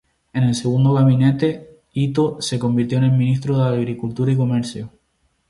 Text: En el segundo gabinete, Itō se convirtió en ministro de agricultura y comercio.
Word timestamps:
En 0.33 0.41
el 0.45 0.55
segundo 0.55 0.93
gabinete, 0.93 1.83
Itō 1.93 2.41
se 2.41 2.57
convirtió 2.57 2.97
en 2.97 3.15
ministro 3.15 3.55
de 3.59 3.65
agricultura 3.67 4.31
y 4.31 4.35
comercio. 4.35 4.89